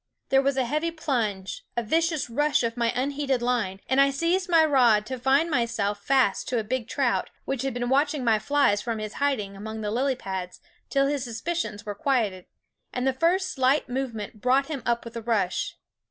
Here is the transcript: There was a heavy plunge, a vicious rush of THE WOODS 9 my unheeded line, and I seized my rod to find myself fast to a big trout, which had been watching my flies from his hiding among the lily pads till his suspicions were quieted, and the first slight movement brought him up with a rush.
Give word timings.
There 0.29 0.41
was 0.41 0.57
a 0.57 0.65
heavy 0.65 0.89
plunge, 0.89 1.63
a 1.77 1.83
vicious 1.83 2.27
rush 2.27 2.63
of 2.63 2.73
THE 2.73 2.79
WOODS 2.79 2.93
9 2.93 2.93
my 2.97 3.03
unheeded 3.03 3.41
line, 3.43 3.81
and 3.87 4.01
I 4.01 4.09
seized 4.09 4.49
my 4.49 4.65
rod 4.65 5.05
to 5.05 5.19
find 5.19 5.47
myself 5.47 6.03
fast 6.03 6.49
to 6.49 6.57
a 6.57 6.63
big 6.63 6.87
trout, 6.87 7.29
which 7.45 7.61
had 7.61 7.75
been 7.75 7.87
watching 7.87 8.23
my 8.23 8.39
flies 8.39 8.81
from 8.81 8.97
his 8.97 9.13
hiding 9.21 9.55
among 9.55 9.81
the 9.81 9.91
lily 9.91 10.15
pads 10.15 10.59
till 10.89 11.05
his 11.05 11.23
suspicions 11.23 11.85
were 11.85 11.93
quieted, 11.93 12.47
and 12.91 13.05
the 13.05 13.13
first 13.13 13.51
slight 13.53 13.89
movement 13.89 14.41
brought 14.41 14.65
him 14.69 14.81
up 14.87 15.05
with 15.05 15.15
a 15.15 15.21
rush. 15.21 15.77